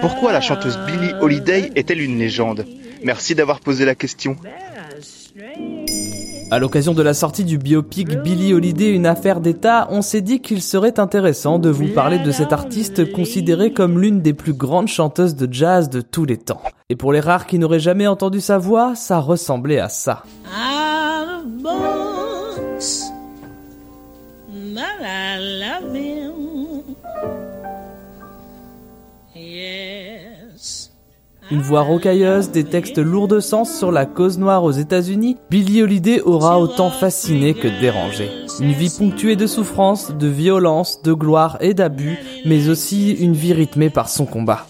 Pourquoi 0.00 0.32
la 0.32 0.40
chanteuse 0.40 0.78
Billie 0.86 1.12
Holiday 1.20 1.72
est-elle 1.74 2.00
une 2.00 2.18
légende? 2.18 2.64
Merci 3.02 3.34
d'avoir 3.34 3.60
posé 3.60 3.84
la 3.84 3.94
question. 3.94 4.36
À 6.50 6.58
l'occasion 6.58 6.94
de 6.94 7.02
la 7.02 7.14
sortie 7.14 7.44
du 7.44 7.58
biopic 7.58 8.08
Billie 8.22 8.52
Holiday, 8.52 8.90
une 8.90 9.06
affaire 9.06 9.40
d'État, 9.40 9.86
on 9.90 10.02
s'est 10.02 10.20
dit 10.20 10.40
qu'il 10.40 10.60
serait 10.60 10.98
intéressant 10.98 11.58
de 11.58 11.70
vous 11.70 11.88
parler 11.88 12.18
de 12.18 12.32
cette 12.32 12.52
artiste 12.52 13.12
considérée 13.12 13.72
comme 13.72 14.00
l'une 14.00 14.20
des 14.20 14.34
plus 14.34 14.52
grandes 14.52 14.88
chanteuses 14.88 15.36
de 15.36 15.50
jazz 15.52 15.88
de 15.88 16.00
tous 16.00 16.24
les 16.24 16.38
temps. 16.38 16.62
Et 16.88 16.96
pour 16.96 17.12
les 17.12 17.20
rares 17.20 17.46
qui 17.46 17.58
n'auraient 17.58 17.78
jamais 17.78 18.08
entendu 18.08 18.40
sa 18.40 18.58
voix, 18.58 18.94
ça 18.96 19.20
ressemblait 19.20 19.78
à 19.78 19.88
ça. 19.88 20.24
Une 31.52 31.62
voix 31.62 31.82
rocailleuse, 31.82 32.50
des 32.50 32.64
textes 32.64 32.98
lourds 32.98 33.28
de 33.28 33.40
sens 33.40 33.76
sur 33.76 33.90
la 33.90 34.06
cause 34.06 34.38
noire 34.38 34.64
aux 34.64 34.70
États-Unis, 34.70 35.36
Billie 35.50 35.82
Holiday 35.82 36.20
aura 36.20 36.60
autant 36.60 36.90
fasciné 36.90 37.54
que 37.54 37.68
dérangé. 37.80 38.28
Une 38.60 38.72
vie 38.72 38.90
ponctuée 38.96 39.36
de 39.36 39.46
souffrance, 39.46 40.10
de 40.10 40.28
violence, 40.28 41.02
de 41.02 41.12
gloire 41.12 41.58
et 41.60 41.74
d'abus, 41.74 42.18
mais 42.44 42.68
aussi 42.68 43.12
une 43.12 43.34
vie 43.34 43.52
rythmée 43.52 43.90
par 43.90 44.08
son 44.08 44.26
combat. 44.26 44.66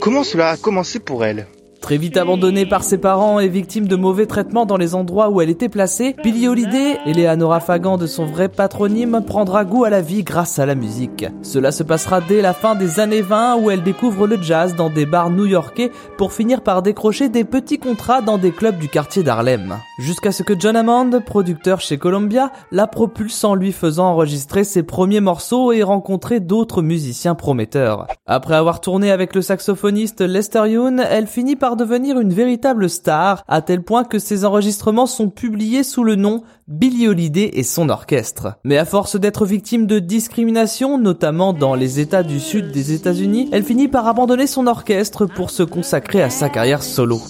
Comment 0.00 0.24
cela 0.24 0.50
a 0.50 0.56
commencé 0.56 0.98
pour 0.98 1.24
elle? 1.24 1.46
Très 1.80 1.96
vite 1.96 2.18
abandonnée 2.18 2.66
par 2.66 2.84
ses 2.84 2.98
parents 2.98 3.40
et 3.40 3.48
victime 3.48 3.88
de 3.88 3.96
mauvais 3.96 4.26
traitements 4.26 4.66
dans 4.66 4.76
les 4.76 4.94
endroits 4.94 5.30
où 5.30 5.40
elle 5.40 5.48
était 5.48 5.70
placée, 5.70 6.14
Billie 6.22 6.46
Holiday, 6.46 6.98
Eleanora 7.06 7.58
Fagan 7.58 7.96
de 7.96 8.06
son 8.06 8.26
vrai 8.26 8.48
patronyme, 8.48 9.22
prendra 9.26 9.64
goût 9.64 9.84
à 9.84 9.90
la 9.90 10.02
vie 10.02 10.22
grâce 10.22 10.58
à 10.58 10.66
la 10.66 10.74
musique. 10.74 11.24
Cela 11.42 11.72
se 11.72 11.82
passera 11.82 12.20
dès 12.20 12.42
la 12.42 12.52
fin 12.52 12.74
des 12.74 13.00
années 13.00 13.22
20 13.22 13.56
où 13.56 13.70
elle 13.70 13.82
découvre 13.82 14.26
le 14.26 14.40
jazz 14.40 14.76
dans 14.76 14.90
des 14.90 15.06
bars 15.06 15.30
new-yorkais 15.30 15.90
pour 16.18 16.32
finir 16.32 16.60
par 16.60 16.82
décrocher 16.82 17.28
des 17.28 17.44
petits 17.44 17.78
contrats 17.78 18.20
dans 18.20 18.38
des 18.38 18.52
clubs 18.52 18.78
du 18.78 18.88
quartier 18.88 19.22
d'Harlem. 19.22 19.78
Jusqu'à 19.98 20.32
ce 20.32 20.42
que 20.42 20.58
John 20.58 20.76
Hammond, 20.76 21.22
producteur 21.24 21.80
chez 21.80 21.96
Columbia, 21.96 22.52
la 22.72 22.86
propulse 22.86 23.42
en 23.42 23.54
lui 23.54 23.72
faisant 23.72 24.10
enregistrer 24.10 24.64
ses 24.64 24.82
premiers 24.82 25.20
morceaux 25.20 25.72
et 25.72 25.82
rencontrer 25.82 26.40
d'autres 26.40 26.82
musiciens 26.82 27.34
prometteurs. 27.34 28.06
Après 28.26 28.54
avoir 28.54 28.80
tourné 28.80 29.10
avec 29.10 29.34
le 29.34 29.42
saxophoniste 29.42 30.20
Lester 30.20 30.68
Young, 30.68 31.02
elle 31.10 31.26
finit 31.26 31.56
par 31.56 31.69
devenir 31.76 32.20
une 32.20 32.32
véritable 32.32 32.88
star, 32.88 33.44
à 33.48 33.62
tel 33.62 33.82
point 33.82 34.04
que 34.04 34.18
ses 34.18 34.44
enregistrements 34.44 35.06
sont 35.06 35.28
publiés 35.28 35.82
sous 35.82 36.04
le 36.04 36.16
nom 36.16 36.42
Billie 36.68 37.08
Holiday 37.08 37.50
et 37.54 37.62
son 37.62 37.88
orchestre. 37.88 38.54
Mais 38.64 38.78
à 38.78 38.84
force 38.84 39.18
d'être 39.18 39.44
victime 39.44 39.86
de 39.86 39.98
discrimination, 39.98 40.98
notamment 40.98 41.52
dans 41.52 41.74
les 41.74 42.00
États 42.00 42.22
du 42.22 42.40
sud 42.40 42.70
des 42.70 42.92
États-Unis, 42.92 43.48
elle 43.52 43.64
finit 43.64 43.88
par 43.88 44.06
abandonner 44.06 44.46
son 44.46 44.66
orchestre 44.66 45.26
pour 45.26 45.50
se 45.50 45.62
consacrer 45.62 46.22
à 46.22 46.30
sa 46.30 46.48
carrière 46.48 46.82
solo. 46.82 47.20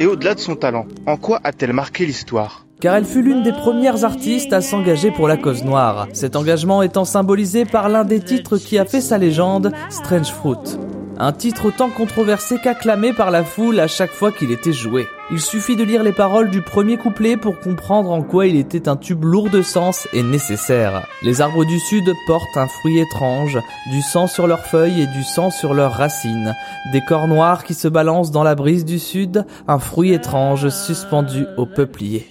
Et 0.00 0.06
au-delà 0.06 0.34
de 0.34 0.40
son 0.40 0.54
talent, 0.54 0.86
en 1.06 1.16
quoi 1.16 1.40
a-t-elle 1.42 1.72
marqué 1.72 2.06
l'histoire? 2.06 2.66
Car 2.80 2.94
elle 2.94 3.04
fut 3.04 3.22
l'une 3.22 3.42
des 3.42 3.52
premières 3.52 4.04
artistes 4.04 4.52
à 4.52 4.60
s'engager 4.60 5.10
pour 5.10 5.26
la 5.26 5.36
cause 5.36 5.64
noire, 5.64 6.06
cet 6.12 6.36
engagement 6.36 6.82
étant 6.82 7.04
symbolisé 7.04 7.64
par 7.64 7.88
l'un 7.88 8.04
des 8.04 8.20
titres 8.20 8.58
qui 8.58 8.78
a 8.78 8.84
fait 8.84 9.00
sa 9.00 9.18
légende, 9.18 9.72
Strange 9.90 10.30
Fruit. 10.30 10.78
Un 11.20 11.32
titre 11.32 11.66
autant 11.66 11.90
controversé 11.90 12.58
qu'acclamé 12.62 13.12
par 13.12 13.32
la 13.32 13.42
foule 13.42 13.80
à 13.80 13.88
chaque 13.88 14.12
fois 14.12 14.30
qu'il 14.30 14.52
était 14.52 14.72
joué. 14.72 15.08
Il 15.32 15.40
suffit 15.40 15.74
de 15.74 15.82
lire 15.82 16.04
les 16.04 16.12
paroles 16.12 16.48
du 16.48 16.62
premier 16.62 16.96
couplet 16.96 17.36
pour 17.36 17.58
comprendre 17.58 18.12
en 18.12 18.22
quoi 18.22 18.46
il 18.46 18.54
était 18.54 18.88
un 18.88 18.96
tube 18.96 19.24
lourd 19.24 19.50
de 19.50 19.60
sens 19.60 20.06
et 20.12 20.22
nécessaire. 20.22 21.08
Les 21.24 21.40
arbres 21.40 21.64
du 21.64 21.80
sud 21.80 22.14
portent 22.28 22.56
un 22.56 22.68
fruit 22.68 23.00
étrange, 23.00 23.58
du 23.90 24.00
sang 24.00 24.28
sur 24.28 24.46
leurs 24.46 24.64
feuilles 24.64 25.02
et 25.02 25.06
du 25.08 25.24
sang 25.24 25.50
sur 25.50 25.74
leurs 25.74 25.94
racines, 25.94 26.54
des 26.92 27.00
corps 27.00 27.26
noirs 27.26 27.64
qui 27.64 27.74
se 27.74 27.88
balancent 27.88 28.30
dans 28.30 28.44
la 28.44 28.54
brise 28.54 28.84
du 28.84 29.00
sud, 29.00 29.44
un 29.66 29.80
fruit 29.80 30.12
étrange 30.12 30.68
suspendu 30.68 31.46
au 31.56 31.66
peuplier. 31.66 32.28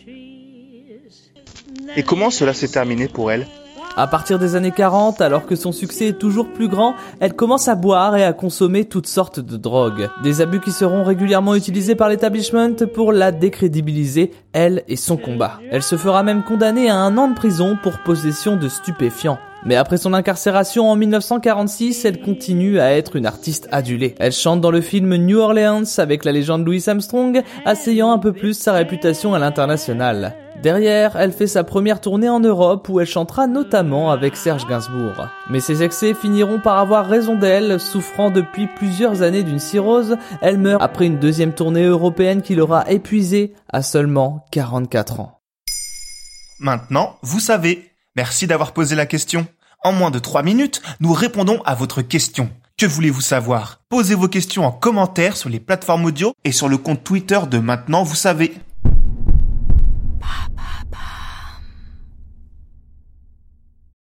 Et 1.97 2.03
comment 2.03 2.29
cela 2.29 2.53
s'est 2.53 2.69
terminé 2.69 3.09
pour 3.09 3.33
elle? 3.33 3.47
À 3.97 4.07
partir 4.07 4.37
des 4.37 4.55
années 4.55 4.71
40, 4.71 5.19
alors 5.21 5.45
que 5.45 5.55
son 5.55 5.71
succès 5.71 6.09
est 6.09 6.19
toujours 6.19 6.47
plus 6.47 6.67
grand, 6.67 6.93
elle 7.19 7.33
commence 7.33 7.67
à 7.67 7.75
boire 7.75 8.15
et 8.15 8.23
à 8.23 8.31
consommer 8.31 8.85
toutes 8.85 9.07
sortes 9.07 9.39
de 9.39 9.57
drogues. 9.57 10.09
Des 10.23 10.39
abus 10.41 10.61
qui 10.61 10.71
seront 10.71 11.03
régulièrement 11.03 11.55
utilisés 11.55 11.95
par 11.95 12.07
l'établissement 12.07 12.73
pour 12.93 13.11
la 13.11 13.31
décrédibiliser, 13.31 14.31
elle 14.53 14.83
et 14.87 14.95
son 14.95 15.17
combat. 15.17 15.59
Elle 15.71 15.83
se 15.83 15.97
fera 15.97 16.21
même 16.21 16.43
condamner 16.43 16.89
à 16.89 16.95
un 16.95 17.17
an 17.17 17.27
de 17.27 17.35
prison 17.35 17.77
pour 17.81 17.97
possession 17.99 18.55
de 18.55 18.69
stupéfiants. 18.69 19.39
Mais 19.65 19.75
après 19.75 19.97
son 19.97 20.13
incarcération 20.13 20.89
en 20.89 20.95
1946, 20.95 22.05
elle 22.05 22.21
continue 22.21 22.79
à 22.79 22.93
être 22.93 23.15
une 23.15 23.25
artiste 23.25 23.67
adulée. 23.71 24.15
Elle 24.19 24.31
chante 24.31 24.61
dans 24.61 24.71
le 24.71 24.81
film 24.81 25.15
New 25.15 25.39
Orleans 25.39 25.83
avec 25.97 26.23
la 26.23 26.31
légende 26.31 26.65
Louis 26.65 26.83
Armstrong, 26.87 27.41
asseyant 27.65 28.11
un 28.11 28.19
peu 28.19 28.31
plus 28.31 28.53
sa 28.53 28.73
réputation 28.73 29.33
à 29.33 29.39
l'international. 29.39 30.35
Derrière, 30.61 31.15
elle 31.15 31.33
fait 31.33 31.45
sa 31.45 31.63
première 31.63 32.01
tournée 32.01 32.29
en 32.29 32.39
Europe 32.39 32.89
où 32.89 32.99
elle 32.99 33.05
chantera 33.05 33.45
notamment 33.45 34.09
avec 34.09 34.35
Serge 34.35 34.65
Gainsbourg. 34.65 35.27
Mais 35.51 35.59
ses 35.59 35.83
excès 35.83 36.15
finiront 36.15 36.59
par 36.59 36.79
avoir 36.79 37.07
raison 37.07 37.35
d'elle, 37.35 37.79
souffrant 37.79 38.31
depuis 38.31 38.67
plusieurs 38.75 39.21
années 39.21 39.43
d'une 39.43 39.59
cirrhose, 39.59 40.17
elle 40.41 40.57
meurt 40.57 40.81
après 40.81 41.05
une 41.05 41.19
deuxième 41.19 41.53
tournée 41.53 41.83
européenne 41.83 42.41
qui 42.41 42.55
l'aura 42.55 42.89
épuisée 42.89 43.53
à 43.71 43.83
seulement 43.83 44.45
44 44.51 45.19
ans. 45.19 45.41
Maintenant, 46.59 47.17
vous 47.21 47.39
savez. 47.39 47.91
Merci 48.15 48.47
d'avoir 48.47 48.71
posé 48.71 48.95
la 48.95 49.05
question. 49.05 49.45
En 49.83 49.91
moins 49.91 50.09
de 50.09 50.17
3 50.17 50.41
minutes, 50.41 50.81
nous 50.99 51.13
répondons 51.13 51.61
à 51.65 51.75
votre 51.75 52.01
question. 52.01 52.49
Que 52.79 52.87
voulez-vous 52.87 53.21
savoir? 53.21 53.81
Posez 53.89 54.15
vos 54.15 54.27
questions 54.27 54.65
en 54.65 54.71
commentaire 54.71 55.37
sur 55.37 55.49
les 55.49 55.59
plateformes 55.59 56.05
audio 56.05 56.33
et 56.43 56.51
sur 56.51 56.67
le 56.67 56.77
compte 56.77 57.03
Twitter 57.03 57.39
de 57.49 57.59
Maintenant, 57.59 58.01
vous 58.01 58.15
savez. 58.15 58.55